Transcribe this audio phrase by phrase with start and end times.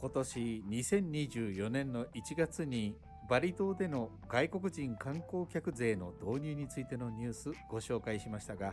[0.00, 2.96] 今年2024年の1月に
[3.28, 8.72] バリ島での外国人観光客税の導入についてのニュースご紹介しましたが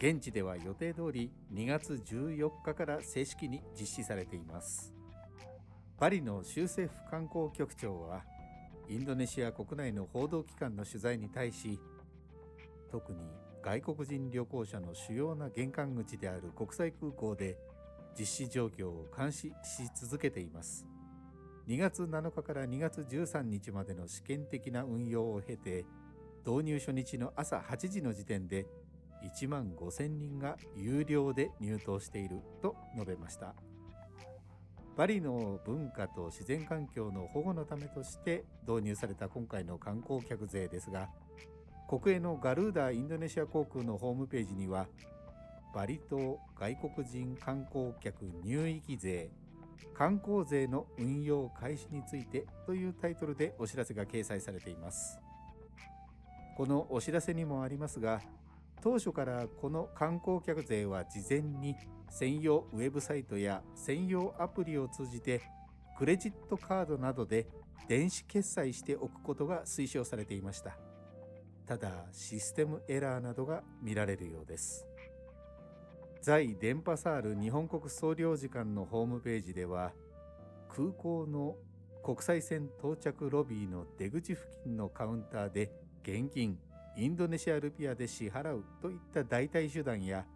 [0.00, 4.92] 現地では予定通り2月14日から正式に実施されています。
[6.00, 8.24] バリの州政府観光局長は
[8.88, 11.78] インドネシア国内の報道機関の取材に対し
[12.90, 13.20] 特に
[13.62, 17.56] 外国人旅行者の主要な玄関口である国際空港で
[18.18, 20.86] 実施状況を監視し続けています。
[21.68, 25.84] 2月7日から2月13日までの試験的な運用を経て
[26.46, 28.66] 導入初日の朝8時の時点で
[29.24, 33.54] 1万5000人が有料で入島していると述べました。
[34.96, 41.10] バリの文化と自然環境の保護のためとして導入された今回の観光客税ですが
[41.86, 44.86] 国営のガルーダインドネシア航空のホームページには
[45.76, 49.28] バリ島外国人観光客入域税
[49.92, 55.18] 観光税の運用開始についてというタイトルでお知らせが掲載されています。
[56.56, 58.22] このお知らせにもありますが
[58.82, 61.76] 当初からこの観光客税は事前に
[62.08, 65.42] 専用ウェブサイトや専用アプリを通じて
[65.98, 67.48] クレジットカードなどで
[67.86, 70.78] 電子決済しておくことが推奨されていました。
[71.66, 74.86] ただシステムエラーなどが見られるようです。
[76.26, 79.92] 在電波サール日本国総領事館のホームページでは
[80.68, 81.54] 空港の
[82.02, 85.70] 国際線到着ロビーの出口付近のカウンターで
[86.02, 86.58] 現金
[86.96, 90.26] インドネシアルピアで支払うといった代替手段や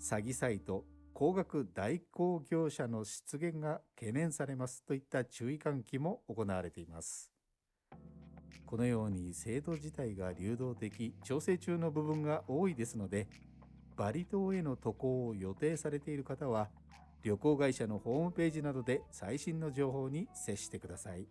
[0.00, 7.30] 詐欺サイト高額代行業者の出現が懸念されますといった注意喚起も行われています。
[8.64, 13.28] このように制度自体が流動的調整中の部分が多いですので
[13.96, 16.68] バリ島への渡航を予定されている方は
[17.22, 21.26] 旅行会社のホームページなどで最新の情報に接してください。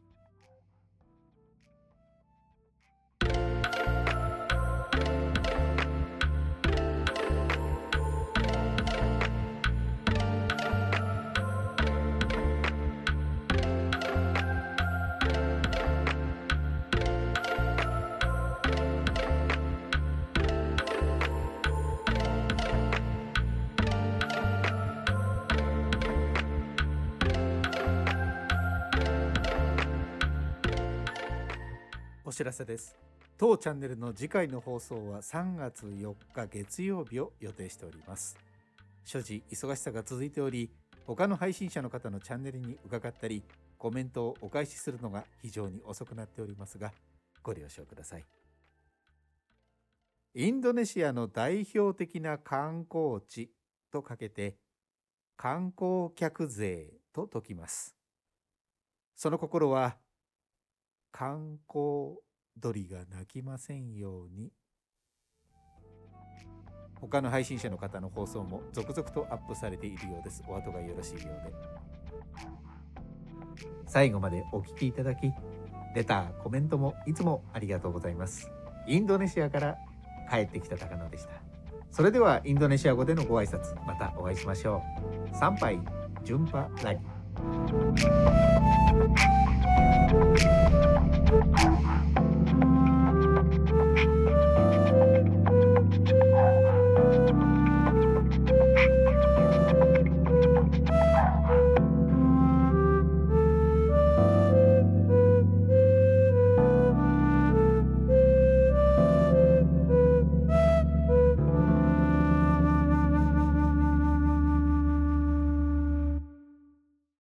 [32.27, 32.95] お知らせです。
[33.37, 38.35] 当チャンネルの次回の放送は3月4日月曜日を予定しております。
[39.03, 40.71] 所持忙しさが続いており
[41.05, 43.43] 他の配信者の方のチャンネルに伺ったり
[43.77, 46.91] コメントをお返しするのが非常に遅くなっておりますが
[47.43, 48.25] ご了承ください。
[50.33, 53.51] インドネシアの代表的な観光地
[53.91, 54.55] とかけて
[55.37, 57.95] 観光客税と説きます。
[59.15, 59.97] その心は
[61.17, 62.17] 観光
[62.59, 64.51] 鳥が鳴きませんように。
[66.99, 70.43] 他の配信者の方の放送も続々とアップされているようです。
[70.45, 71.53] お後がよろしいようで。
[73.87, 75.31] 最後までお聞きいただき
[75.95, 78.51] レターコメントもいつもありがとうございます。
[78.85, 79.77] インドネシアから
[80.29, 81.29] 帰ってきた高野でした。
[81.91, 84.83] それではインドネシア語でのご挨拶またお会いしましょ
[85.31, 85.37] う。
[85.37, 85.79] 参拝
[86.25, 86.99] 順波ラギ
[90.07, 91.34] Thank you.